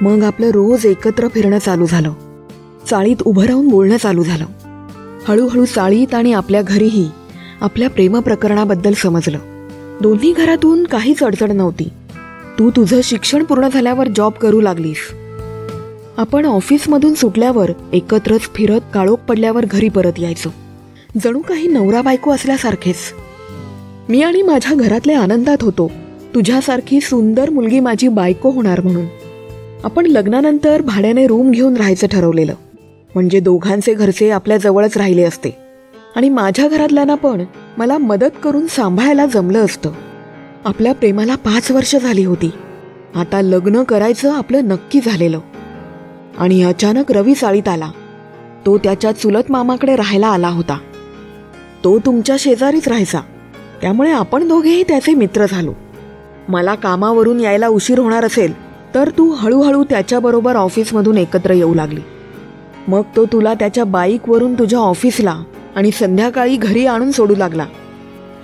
मग 0.00 0.22
आपलं 0.22 0.46
रोज 0.46 0.86
एकत्र 0.86 1.28
फिरणं 1.28 1.58
चालू 1.58 1.86
झालं. 1.86 2.12
चाळीत 2.90 3.16
उभं 3.24 3.44
राहून 3.44 3.68
बोलणं 3.68 3.96
चालू 3.96 4.22
झालं. 4.22 4.46
हळूहळू 5.28 5.64
चाळीत 5.64 6.14
आणि 6.14 6.32
आपल्या 6.32 6.62
घरीही 6.62 7.08
आपल्या 7.60 7.90
प्रेमप्रकरणाबद्दल 7.90 8.92
समजलं. 8.92 9.38
दोन्ही 10.00 10.32
घरातून 10.32 10.84
काहीच 10.84 11.22
अडचण 11.22 11.56
नव्हती. 11.56 11.88
तू 12.58 12.70
तुझं 12.70 13.00
शिक्षण 13.04 13.44
पूर्ण 13.44 13.68
झाल्यावर 13.68 14.08
जॉब 14.16 14.32
करू 14.32 14.60
लागलीस. 14.60 14.98
आपण 16.16 16.46
ऑफिसमधून 16.46 17.14
सुटल्यावर 17.14 17.70
एकत्रच 17.92 18.40
फिरत 18.40 18.80
काळोख 18.94 19.16
पडल्यावर 19.16 19.64
घरी 19.70 19.88
परत 19.88 20.12
यायचो. 20.18 20.48
जणू 21.24 21.40
काही 21.40 21.68
नवरा 21.68 22.02
बायको 22.02 22.30
असल्यासारखेच. 22.30 22.96
मी 24.08 24.22
आणि 24.22 24.42
माझ्या 24.42 24.76
घरातले 24.76 25.12
आनंदात 25.12 25.56
होतो. 25.62 25.90
तुझ्यासारखी 26.34 27.00
सुंदर 27.00 27.50
मुलगी 27.50 27.80
माझी 27.80 28.08
बायको 28.08 28.50
होणार 28.50 28.80
म्हणून. 28.80 29.04
आपण 29.84 30.06
लग्नानंतर 30.06 30.82
भाड्याने 30.82 31.26
रूम 31.26 31.50
घेऊन 31.50 31.76
राहायचं 31.76 32.06
ठरवलेलं. 32.06 32.54
म्हणजे 33.14 33.40
दोघांचे 33.40 33.94
घरचे 33.94 34.30
आपल्या 34.30 34.56
जवळच 34.56 34.96
राहिले 34.96 35.22
असते. 35.22 35.56
आणि 36.16 36.28
माझ्या 36.28 36.68
घरातल्यांना 36.68 37.14
पण 37.14 37.44
मला 37.78 37.98
मदत 37.98 38.30
करून 38.42 38.66
सांभाळायला 38.66 39.26
जमलं 39.26 39.64
असतं. 39.64 39.92
आपल्या 40.64 40.94
प्रेमाला 40.94 41.34
पाच 41.34 41.70
वर्ष 41.70 41.96
झाली 41.96 42.24
होती. 42.24 42.50
आता 43.14 43.42
लग्न 43.42 43.82
करायचं 43.82 44.32
आपलं 44.32 44.64
नक्की 44.64 45.00
झालेलं. 45.06 45.40
आणि 46.38 46.62
अचानक 46.62 47.12
रवी 47.12 47.34
चाळीत 47.34 47.68
आला. 47.68 47.90
तो 48.66 48.78
त्याच्या 48.78 49.12
चुलत 49.12 49.50
मामाकडे 49.50 49.96
राहायला 49.96 50.26
आला 50.26 50.48
होता. 50.48 50.78
तो 51.84 51.98
तुमच्या 51.98 52.36
शेजारीच 52.38 52.88
राहायचा. 52.88 53.20
त्यामुळे 53.82 54.10
आपण 54.10 54.48
दोघेही 54.48 54.82
त्याचे 54.82 55.14
मित्र 55.14 55.46
झालो. 55.50 55.72
मला 56.48 56.74
कामावरून 56.74 57.40
यायला 57.40 57.68
उशीर 57.68 57.98
होणार 57.98 58.24
असेल 58.24 58.52
तर 58.94 59.10
तू 59.18 59.32
हळूहळू 59.32 59.84
त्याच्याबरोबर 59.84 60.56
ऑफिसमधून 60.56 61.18
एकत्र 61.18 61.50
येऊ 61.50 61.74
लागली. 61.74 62.00
मग 62.88 63.02
तो 63.16 63.26
तुला 63.26 63.54
त्याच्या 63.54 63.84
बाईकवरून 63.84 64.54
तुझ्या 64.54 64.78
ऑफिसला 64.78 65.42
आणि 65.76 65.90
संध्याकाळी 65.90 66.56
घरी 66.56 66.86
आणून 66.86 67.10
सोडू 67.10 67.34
लागला. 67.36 67.64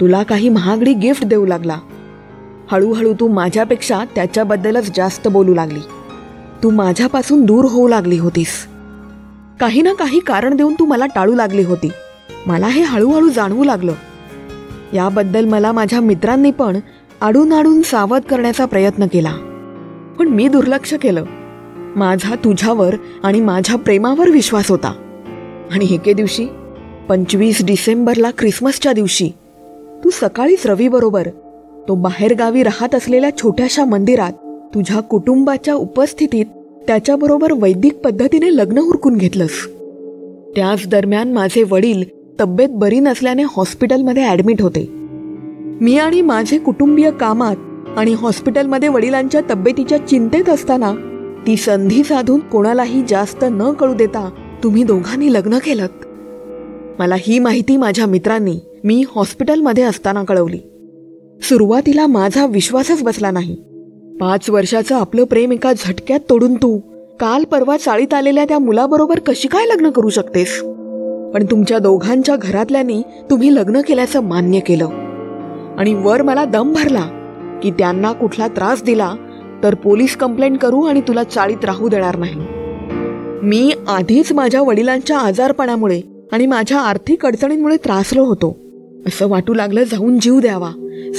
तुला 0.00 0.23
काही 0.23 0.49
महागडी 0.49 0.95
गिफ्ट 0.95 1.25
देऊ 1.25 1.47
लागला. 1.47 1.78
हळूहळू 2.71 3.14
तू 3.21 3.28
माझ्यापेक्षा 3.28 4.00
त्याच्याबद्दलच 4.14 4.90
जास्त 4.97 5.28
बोलू 5.28 5.54
लागली. 5.54 5.80
तू 6.62 6.71
माझ्यापासून 6.71 7.45
दूर 7.45 7.64
होऊ 7.64 7.88
लागली 7.88 8.18
होतीस. 8.18 8.66
काही 9.61 9.83
ना 9.83 9.92
काही 9.92 10.18
कारण 10.18 10.57
देऊन 10.57 10.75
तू 10.78 10.85
मला 10.85 11.07
टाळू 11.07 11.35
लागली 11.35 11.62
होती. 11.62 11.88
मला 12.47 12.66
हे 12.66 12.83
हळूहळू 12.83 13.28
जाणवू 13.28 13.64
लागलं. 13.64 13.92
याबद्दल 14.95 15.45
मला 15.45 15.73
माझ्या 15.73 16.00
मित्रांनी 16.00 16.50
पण 16.50 16.76
आडून 17.21 17.52
आडून 17.52 17.83
सावध 17.83 18.21
करण्याचा 18.21 18.64
प्रयत्न 18.64 19.07
केला. 19.07 19.33
पण 20.18 20.28
मी 20.28 20.49
दुर्लक्ष 20.49 20.95
केलं. 20.95 21.25
माझा 21.97 22.35
तुझ्यावर 22.35 22.95
आणि 23.23 23.40
माझ्या 23.40 23.76
प्रेमावर 23.76 24.30
विश्वास 24.30 24.71
होता. 24.71 24.95
आणि 25.73 25.95
एके 25.95 26.12
दिवशी 26.12 26.47
पंचवीस 27.09 27.64
डिसेंबरला 27.64 28.30
क्रिसमसच्या 28.30 28.92
दिवशी 28.92 29.30
तू 30.04 30.11
सकाळीच 30.11 30.66
रवीबरोबर 30.66 31.26
तो 31.88 31.95
बाहेरगावी 31.95 32.62
राहत 32.62 32.95
असलेल्या 32.95 33.37
छोट्याशा 33.37 33.85
मंदिरात 33.85 34.33
तुझ्या 34.75 35.00
कुटुंबाच्या 35.00 35.75
उपस्थितीत 35.75 36.47
त्याच्याबरोबर 36.87 37.52
वैदिक 37.52 37.97
पद्धतीने 37.97 38.57
लग्न 38.57 38.78
उरकून 38.78 39.16
घेतलंस. 39.16 39.66
त्याच 40.57 40.88
दरम्यान 40.88 41.33
माझे 41.33 41.64
वडील 41.71 42.18
तब्येत 42.40 42.68
बरी 42.73 42.99
नसल्याने 43.00 43.42
हॉस्पिटलमध्ये 43.42 44.23
ॲडमिट 44.23 44.62
होते. 44.62 44.87
मी 45.80 45.99
आणि 45.99 46.23
माझे 46.23 46.59
कुटुंबीय 46.59 47.11
कामात 47.11 47.57
आणि 47.97 48.14
हॉस्पिटलमध्ये 48.14 48.88
वडिलांच्या 48.88 49.40
तब्येतीच्या 49.50 50.07
चिंतेत 50.07 50.49
असताना 50.49 50.92
ती 51.47 51.57
संधी 51.57 52.04
साधून 52.04 52.40
कोणालाही 52.40 53.02
जास्त 53.09 53.45
न 53.50 53.73
कळू 53.73 53.95
देता 53.95 54.30
तुम्ही 54.62 54.83
दोघांनी 54.85 55.33
लग्न 55.33 55.59
केलं. 55.59 55.87
मला 56.99 57.14
ही 57.18 57.38
माहिती 57.38 57.76
माझ्या 57.76 58.07
मित्रांनी 58.07 58.59
मी 58.85 59.04
हॉस्पिटलमध्ये 59.14 59.85
असताना 59.85 60.25
कळवली. 60.25 60.59
सुरुवातीला 61.42 62.07
माझा 62.07 62.47
विश्वासच 62.47 63.02
बसला 63.02 63.30
नाही. 63.30 63.54
पाच 64.21 64.50
वर्षाचं 64.50 64.95
आपलं 64.95 65.25
प्रेम 65.25 65.52
एका 65.52 65.73
झटक्यात 65.73 66.21
तोडून 66.30 66.54
तू 66.54 66.78
काल 67.21 67.45
परवा 67.45 67.76
चाळीत 67.76 68.14
आलेल्या 68.14 68.45
त्या 68.45 68.59
मुलाबरोबर 68.59 69.18
कशी 69.18 69.49
काय 69.49 69.66
लग्न 69.66 69.90
करू 69.90 70.09
शकतेस? 70.09 70.62
पण 71.35 71.44
तुमच्या 71.50 71.78
दोघांच्या 71.78 72.37
घरातल्यांनी 72.37 73.02
तुम्ही 73.30 73.54
लग्न 73.54 73.80
केल्याचं 73.80 74.20
मान्य 74.20 74.61
केलं. 74.61 74.88
आणि 75.78 75.94
वर 75.94 76.23
मला 76.23 76.44
दम 76.44 76.73
भरला 76.73 77.08
की 77.62 77.70
त्यांना 77.70 78.12
कुठला 78.12 78.49
त्रास 78.49 78.82
दिला 78.82 79.14
तर 79.62 79.75
पोलीस 79.75 80.16
कंप्लेंट 80.16 80.58
करू 80.58 80.82
आणि 80.82 81.00
तुला 81.00 81.25
चाळीत 81.25 81.64
राहू 81.64 81.88
देणार 81.88 82.16
नाही. 82.16 82.40
मी 83.42 83.73
आधीच 83.88 84.32
माझ्या 84.32 84.62
वडिलांच्या 84.62 85.18
आजारपणामुळे 85.18 86.00
आणि 86.32 86.47
माझ्या 86.47 86.80
आर्थिक 86.80 87.26
अडचणींमुळे 87.26 87.76
त्रासलो 87.76 88.25
होतो. 88.25 88.56
असं 89.06 89.28
वाटू 89.28 89.54
लागलं 89.54 89.82
जाऊन 89.82 90.18
जीव 90.20 90.40
द्यावा. 90.40 90.70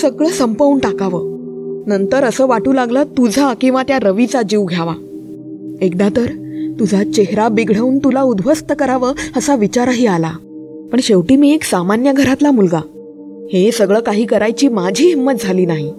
सगळं 0.02 0.30
संपवून 0.30 0.80
टाकावं. 0.80 1.40
नंतर 1.88 2.24
असं 2.24 2.48
वाटू 2.48 2.74
लागलं 2.74 3.04
तुझा 3.04 3.54
किंवा 3.54 3.84
त्या 3.84 4.00
रवीचा 4.00 4.42
जीव 4.42 4.64
घ्यावा. 4.64 4.94
एकदा 5.82 6.10
तर 6.10 6.49
तुझा 6.80 7.04
चेहरा 7.04 7.48
बिघडवून 7.48 8.00
तुला 8.00 8.22
उद्ध्वस्त 8.22 8.74
करावं 8.80 9.14
असा 9.38 9.56
विचारही 9.56 10.06
आला. 10.06 10.32
पण 10.92 11.00
शेवटी 11.04 11.36
मी 11.36 11.54
एक 11.54 11.64
सामान्य 11.64 12.14
घरातला 12.14 12.52
मुलगा. 12.52 12.80
हे 13.54 13.72
सगळं 13.72 14.00
काही 14.00 14.26
करायची 14.26 14.68
माझी 14.68 15.08
हिंमत 15.08 15.34
झाली 15.40 15.66
नाही. 15.66 15.94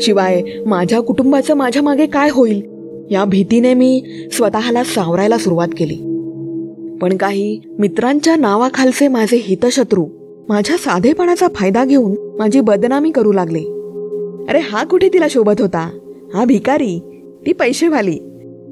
शिवाय 0.00 0.42
माझ्या 0.66 1.00
कुटुंबाचं 1.00 1.54
माझ्या 1.54 1.82
मागे 1.82 2.06
काय 2.06 2.30
होईल? 2.30 2.62
या 3.10 3.24
भीतीने 3.24 3.74
मी 3.74 4.04
स्वतःला 4.32 4.84
सावरायला 4.84 5.38
सुरुवात 5.38 5.68
केली. 5.78 5.94
पण 7.00 7.16
काही 7.16 7.60
मित्रांच्या 7.78 8.36
नावाखालचे 8.36 9.08
माझे 9.08 9.36
हितशत्रू 9.36 10.06
माझ्या 10.48 10.76
साधेपणाचा 10.76 11.46
फायदा 11.54 11.84
घेऊन 11.84 12.36
माझी 12.38 12.60
बदनामी 12.60 13.10
करू 13.10 13.32
लागले. 13.32 13.60
अरे 14.48 14.58
हा 14.58 14.84
कुठे 14.84 15.08
तिला 15.08 15.26
शोभत 15.30 15.60
होता? 15.60 15.90
हा 16.34 16.44
भिकारी? 16.44 17.00
ती 17.46 17.52
पैसेवाली 17.52 18.18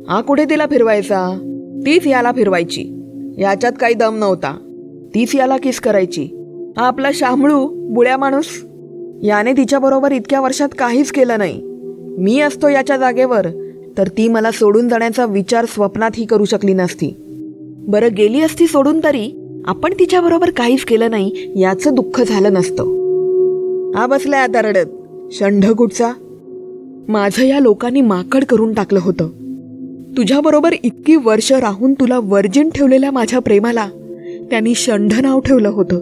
हा 0.08 0.20
कुठे 0.20 0.44
तिला 0.44 0.66
फिरवायचा? 0.66 1.46
तीच 1.86 2.06
याला 2.06 2.32
फिरवायची. 2.32 2.84
याच्यात 3.38 3.72
काही 3.80 3.94
दम 3.94 4.18
नव्हता. 4.18 4.56
तीच 5.14 5.34
याला 5.34 5.56
किस 5.56 5.80
करायची? 5.80 6.22
हा 6.76 6.86
आपला 6.86 7.08
शामळू 7.14 7.68
बुळ्या 7.94 8.16
माणूस. 8.16 8.46
याने 9.22 9.52
तिच्याबरोबर 9.52 10.12
इतक्या 10.12 10.40
वर्षात 10.40 10.68
काहीच 10.78 11.12
केलं 11.12 11.38
नाही. 11.38 11.60
मी 12.18 12.40
असतो 12.40 12.68
याच्या 12.68 12.96
जागेवर 12.96 13.46
तर 13.98 14.08
ती 14.08 14.28
मला 14.28 14.50
सोडून 14.50 14.88
जाण्याचा 14.88 15.26
विचार 15.26 15.64
स्वप्नातही 15.64 16.24
करू 16.24 16.44
शकली 16.44 16.74
नसती. 16.74 17.14
बरं 17.88 18.08
गेली 18.16 18.40
असती 18.40 18.66
सोडून 18.66 19.00
तरी 19.04 19.30
आपण 19.66 19.92
तिच्याबरोबर 19.92 20.50
काहीच 20.50 20.84
केलं 20.84 21.10
नाही 21.10 21.52
याचं 21.56 21.94
दुःख 21.94 22.20
झालं 22.20 22.52
नसतं. 22.52 22.82
हा 23.96 24.06
बसलाय 24.06 24.40
आता 24.40 24.62
रडत. 24.62 24.86
षंढकुटचा 25.32 26.12
माझं 27.08 27.44
या 27.44 27.60
लोकांनी 27.60 28.00
माकड 28.00 28.44
करून 28.44 28.74
टाकलं 28.74 28.98
होतं. 29.02 29.28
तुझ्याबरोबर 30.16 30.74
इतकी 30.82 31.16
वर्ष 31.16 31.52
राहून 31.52 31.94
तुला 31.94 32.18
वर्जिन 32.22 32.70
ठेवलेल्या 32.70 33.10
माझ्या 33.10 33.38
प्रेमाला 33.38 33.86
त्यांनी 34.50 34.74
षंढ 34.74 35.12
नाव 35.20 35.40
ठेवलं 35.40 35.68
होतं. 35.68 35.96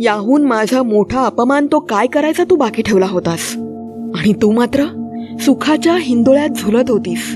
याहून 0.00 0.42
माझा 0.42 0.82
मोठा 0.82 1.26
अपमान 1.26 1.66
तो 1.66 1.78
काय 1.78 2.06
करायचा 2.06 2.44
तू 2.50 2.56
बाकी 2.56 2.82
ठेवला 2.82 3.06
होतास? 3.06 3.56
आणि 4.18 4.32
तू 4.32 4.50
मात्र 4.50 4.84
सुखाच्या 5.40 5.96
हिंदोळ्यात 6.00 6.48
झुलत 6.48 6.90
होतीस. 6.90 7.34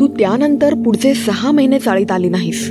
तू 0.00 0.06
त्यानंतर 0.06 0.74
पुढचे 0.74 1.14
सहा 1.14 1.50
महिने 1.50 1.78
चाळीत 1.78 2.12
आली 2.12 2.28
नाहीस. 2.28 2.70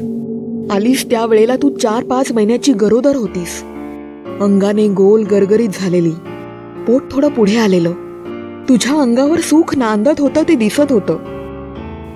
आलीस 0.71 1.09
त्यावेळेला 1.09 1.55
तू 1.55 1.69
चार 1.69 2.03
पाच 2.03 2.31
महिन्याची 2.31 2.73
गरोदर 2.73 3.15
होतीस. 3.15 3.63
अंगाने 4.41 4.87
गोल 4.87 5.23
गरगरीत 5.23 5.69
झालेली. 5.73 6.11
पोट 6.87 7.01
थोडं 7.11 7.29
पुढे 7.29 7.57
आलेलं. 7.57 7.91
तुझ्या 8.69 9.01
अंगावर 9.01 9.39
सुख 9.39 9.77
नांदत 9.77 10.19
होतं 10.19 10.43
ते 10.43 10.55
दिसत 10.55 10.91
होतं. 10.91 11.36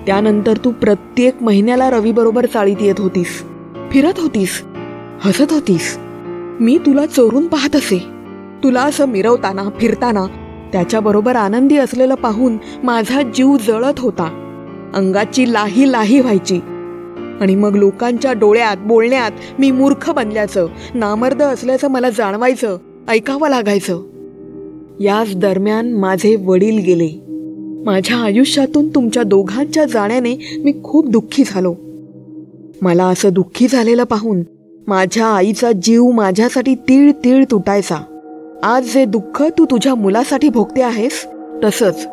त्यानंतर 0.06 0.56
तू 0.56 0.70
प्रत्येक 0.70 1.42
महिन्याला 1.42 1.90
रवीबरोबर 1.90 2.46
चाळीत 2.46 2.76
येत 2.80 2.94
होतीस. 2.98 3.42
फिरत 3.90 4.12
होतीस. 4.18 4.62
हसत 5.20 5.52
होतीस. 5.52 5.98
मी 6.60 6.78
तुला 6.78 7.06
चोरून 7.06 7.46
पाहत 7.46 7.76
असे. 7.76 7.98
तुला 8.64 8.82
असं 8.82 9.08
मिरवताना 9.08 9.62
फिरताना 9.78 10.26
त्याच्याबरोबर 10.72 11.36
आनंदी 11.36 11.76
असलेलं 11.76 12.14
पाहून 12.14 12.56
माझा 12.84 13.22
जीव 13.22 13.56
जळत 13.66 13.98
होता. 13.98 14.38
अंगाची 14.94 15.52
लाही 15.52 15.92
लाही 15.92 16.20
व्हायची. 16.20 16.56
आणि 17.40 17.54
मग 17.54 17.76
लोकांच्या 17.76 18.32
डोळ्यात 18.32 18.76
बोलण्यात 18.80 19.30
मी 19.58 19.70
मूर्ख 19.70 20.10
बनल्याचं 20.10 20.66
नामर्द 20.94 21.42
असल्याचं 21.42 21.88
मला 21.88 22.10
जाणवायचं 22.10 22.78
ऐकावं 23.08 23.48
लागायचं. 23.48 24.02
याच 25.00 25.36
दरम्यान 25.36 25.92
माझे 25.92 26.36
वडील 26.36 26.84
गेले. 26.84 27.31
माझ्या 27.84 28.16
आयुष्यातून 28.16 28.88
तुमच्या 28.88 29.22
दोघांच्या 29.22 29.84
जाण्याने 29.84 30.60
मी 30.64 30.72
खूप 30.82 31.08
दुःखी 31.08 31.42
झालो. 31.46 31.74
मला 32.82 33.04
असं 33.04 33.28
दुःखी 33.32 33.68
झालेलं 33.68 34.04
पाहून 34.04 34.42
माझ्या 34.86 35.26
आईचा 35.26 35.72
जीव 35.72 36.10
माझ्यासाठी 36.10 36.74
तीळ 36.74 37.12
तीळ 37.24 37.44
तुटायचा. 37.50 37.96
आज 38.62 38.94
जे 38.94 39.04
दुःख 39.04 39.42
तू 39.42 39.64
तुझ्या 39.64 39.94
मुलासाठी 39.94 40.48
भोगते 40.48 40.82
आहेस 40.82 41.26
तसंच. 41.64 42.06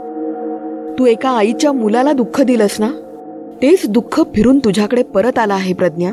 तू 1.00 1.06
एका 1.06 1.30
आईच्या 1.30 1.72
मुलाला 1.72 2.14
दुःख 2.14 2.42
दिलंस 2.42 2.80
ना? 2.80 2.90
तेच 3.62 3.88
दुःख 3.90 4.22
फिरून 4.36 4.60
तुझ्याकडे 4.60 5.04
परत 5.04 5.40
आलं 5.40 5.54
आहे 5.54 5.74
प्रज्ञा. 5.74 6.12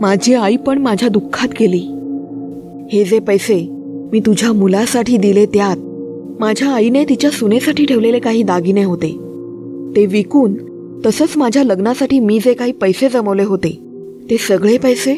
माझी 0.00 0.34
आई 0.34 0.56
पण 0.56 0.78
माझ्या 0.78 1.08
दुःखात 1.08 1.48
गेली. 1.60 1.94
हे 2.92 3.04
जे 3.04 3.18
पैसे 3.18 3.68
मी 4.12 4.20
तुझ्या 4.20 4.52
मुलासाठी 4.52 5.16
दिले 5.16 5.46
त्यात 5.46 5.76
माझ्या 6.40 6.68
आईने 6.68 7.04
तिच्या 7.04 7.30
सुनेसाठी 7.30 7.84
ठेवलेले 7.84 8.18
काही 8.18 8.42
दागिने 8.42 8.82
होते. 8.84 9.08
ते 9.96 10.06
विकून 10.06 10.54
तसंच 11.06 11.36
माझ्या 11.36 11.64
लग्नासाठी 11.64 12.20
मी 12.20 12.38
जे 12.38 12.54
काही 12.54 12.72
पैसे 12.72 13.08
जमवले 13.08 13.42
होते 13.42 13.78
ते 14.30 14.36
सगळे 14.38 14.78
पैसे 14.78 15.12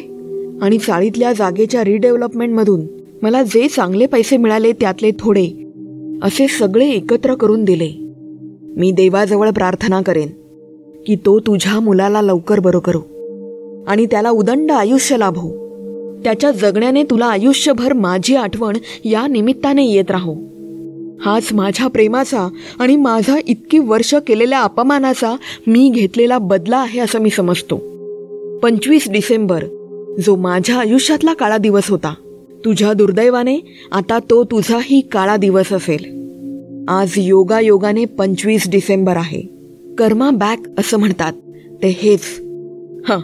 आणि 0.61 0.77
चाळीतल्या 0.77 1.33
जागेच्या 1.33 1.83
रिडेव्हलपमेंटमधून 1.83 2.81
मला 3.21 3.43
जे 3.43 3.67
चांगले 3.67 4.05
पैसे 4.05 4.37
मिळाले 4.37 4.71
त्यातले 4.71 5.11
थोडे 5.19 5.47
असे 6.23 6.47
सगळे 6.47 6.89
एकत्र 6.89 7.33
करून 7.33 7.63
दिले. 7.63 7.89
मी 8.77 8.91
देवाजवळ 8.91 9.49
प्रार्थना 9.49 10.01
करेन 10.01 10.27
की 11.05 11.15
तो 11.15 11.39
तुझ्या 11.39 11.79
मुलाला 11.79 12.21
लवकर 12.21 12.59
बरं 12.59 12.79
करू 12.79 13.01
आणि 13.87 14.05
त्याला 14.05 14.29
उदंड 14.29 14.71
आयुष्य 14.71 15.17
लाभो. 15.17 15.49
त्याच्या 16.23 16.51
जगण्याने 16.51 17.03
तुला 17.03 17.25
आयुष्यभर 17.25 17.93
माझी 17.93 18.35
आठवण 18.35 18.77
या 19.05 19.27
निमित्ताने 19.27 19.85
येत 19.85 20.11
राहो. 20.11 20.35
हाच 21.25 21.53
माझ्या 21.53 21.87
प्रेमाचा 21.87 22.49
आणि 22.79 22.95
माझा 22.95 23.35
इतकी 23.47 23.79
वर्ष 23.79 24.15
केलेल्या 24.27 24.61
अपमानाचा 24.61 25.35
मी 25.67 25.89
घेतलेला 25.89 26.37
बदला 26.37 26.77
आहे 26.77 26.99
असं 26.99 27.19
मी 27.19 27.29
समजतो. 27.29 27.75
पंचवीस 28.63 29.09
डिसेंबर 29.09 29.63
जो 30.25 30.35
माझ्या 30.35 30.75
आयुष्यातला 30.75 31.33
काळा 31.33 31.57
दिवस 31.57 31.89
होता. 31.89 32.13
तुझ्या 32.65 32.93
दुर्दैवाने 32.93 33.59
आता 33.91 34.19
तो 34.19 34.43
तुझाही 34.43 35.01
काळा 35.01 35.37
दिवस 35.37 35.73
असेल. 35.73 36.21
आज 36.87 37.13
योगा 37.17 37.59
योगाने 37.59 38.05
पंचवीस 38.05 38.69
डिसेंबर 38.69 39.17
आहे. 39.17 39.41
कर्मा 39.97 40.29
बॅक 40.29 40.59
असं 40.77 40.97
म्हणतात. 40.97 41.33
ते 41.83 41.87
हेच. 41.87 42.21
हां. 43.05 43.19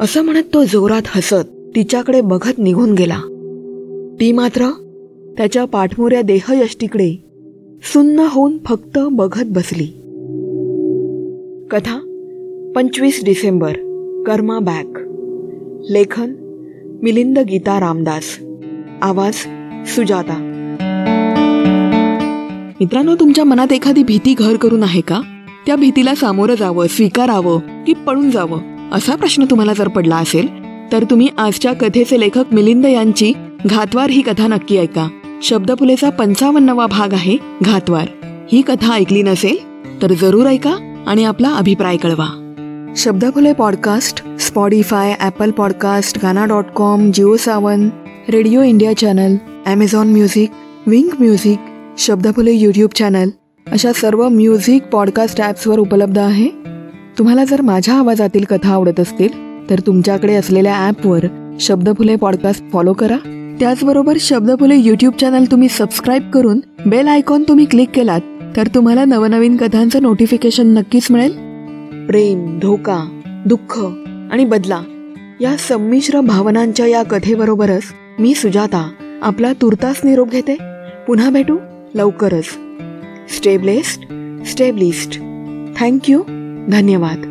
असं 0.00 0.22
म्हणत 0.22 0.42
तो 0.54 0.64
जोरात 0.64 1.02
हसत 1.06 1.72
तिच्याकडे 1.76 2.20
बघत 2.20 2.58
निघून 2.58 2.94
गेला. 2.94 3.18
ती 4.20 4.32
मात्र 4.32 4.81
त्याच्या 5.38 5.64
पाठमोऱ्या 5.64 6.22
देहयष्टीकडे 6.22 7.24
सुन्न 7.82 8.26
होऊन 8.30 8.58
फक्त 8.64 8.98
बघत 9.12 9.44
बसली. 9.46 9.86
कथा 11.70 11.98
पंचवीस 12.74 13.24
डिसेंबर 13.24 13.72
कर्मा 14.26 14.58
बॅक. 14.58 14.86
लेखन 15.90 16.34
मिलिंद 17.02 17.38
गीता 17.38 17.80
रामदास. 17.80 18.38
आवाज 19.02 19.34
सुजाता. 19.86 20.48
मित्रांनो 22.80 23.14
तुमच्या 23.14 23.44
मनात 23.44 23.72
एखादी 23.72 24.02
भीती 24.02 24.34
घर 24.38 24.56
करून 24.56 24.82
आहे 24.82 25.00
का? 25.00 25.20
त्या 25.66 25.76
भीतीला 25.76 26.14
सामोरं 26.14 26.54
जावं 26.54 26.86
स्वीकारावं 26.86 27.84
की 27.84 27.92
पळून 27.92 28.30
जावं 28.30 28.58
असा 28.92 29.16
प्रश्न 29.16 29.44
तुम्हाला 29.44 29.72
जर 29.72 29.88
पडला 29.88 30.16
असेल 30.16 30.48
तर 30.92 31.04
तुम्ही 31.04 31.28
आजच्या 31.38 31.72
कथेचे 31.72 32.20
लेखक 32.20 32.44
मिलिंद 32.52 32.86
यांची 32.86 33.32
घातवार 33.66 34.10
ही 34.10 34.22
कथा 34.22 34.46
नक्की 34.46 34.76
ऐका. 34.76 35.08
शब्दफुलेचा 35.42 36.08
पंचावन्नवा 36.10 36.86
भाग 36.86 37.12
आहे 37.12 37.36
घातवार. 37.62 38.08
ही 38.52 38.60
कथा 38.62 38.94
ऐकली 38.94 39.22
नसेल 39.22 39.56
तर 40.02 40.12
जरूर 40.12 40.46
ऐका 40.46 40.74
आणि 41.06 41.24
आपला 41.24 41.54
अभिप्राय 41.54 41.96
कळवा. 41.96 42.26
Shabdaphule 42.96 43.52
podcast 43.52 44.22
Spotify 44.40 45.14
Apple 45.20 45.50
podcast 45.50 46.18
Gaana 46.22 46.44
dot 46.44 46.64
com 46.76 47.10
Jio 47.10 47.36
Saavn 47.36 47.88
radio 48.28 48.62
India 48.62 48.96
channel 48.96 49.36
Amazon 49.66 50.12
music 50.12 50.50
Wynk 50.86 51.08
music 51.18 51.58
Shabdaphule 51.98 52.52
YouTube 52.52 52.90
channel 52.90 53.30
अशा 53.66 53.92
सर्व 53.92 54.28
म्युझिक 54.28 54.82
पॉडकास्ट 54.82 55.40
ॲप्सवर 55.40 55.78
उपलब्ध 55.78 56.18
आहे. 56.18 56.48
तुम्हाला 57.18 57.44
जर 57.44 57.60
माझ्या 57.60 57.94
आवाजातील 57.94 58.44
कथा 58.44 58.72
आवडत 58.72 59.00
असतील 59.00 59.40
तर 59.70 59.80
तुमच्याकडे 59.86 60.34
असलेल्या 60.34 60.76
ॲपवर 60.78 61.26
शब्दफुले 61.60 62.16
पॉडकास्ट 62.16 62.70
फॉलो 62.72 62.92
करा. 62.92 63.16
त्याचबरोबर 63.62 64.16
शब्दफुले 64.20 64.76
यूट्यूब 64.76 65.14
चॅनल 65.14 65.44
तुम्ही 65.50 65.68
सबस्क्राईब 65.68 66.30
करून 66.30 66.60
बेल 66.86 67.08
आयकॉन 67.08 67.42
तुम्ही 67.42 67.64
क्लिक 67.64 67.88
केलात 67.94 68.20
तर 68.56 68.66
तुम्हाला 68.66 69.04
नवनवीन 69.04 69.56
कथांचं 69.56 70.02
नोटिफिकेशन 70.02 70.66
नक्कीच 70.66 71.06
मिळेल. 71.10 71.32
प्रेम 72.06 72.58
धोका 72.58 73.20
दुःख 73.46 73.78
आणि 74.30 74.44
बदला 74.44 74.80
या 75.40 75.56
संमिश्र 75.56 76.20
भावनांच्या 76.20 76.86
या 76.86 77.02
कथेबरोबरच 77.02 77.82
मी 78.18 78.34
सुजाता 78.34 78.90
आपला 79.22 79.52
तुर्तास 79.52 80.00
निरोप 80.04 80.30
घेते. 80.30 80.56
पुन्हा 81.06 81.30
भेटू 81.30 81.56
लवकरच. 81.94 82.44
स्टेबलेस्ट 83.36 84.00
स्टेबलिस्ट 84.46 85.20
थँक्यू 85.80 86.22
धन्यवाद. 86.68 87.28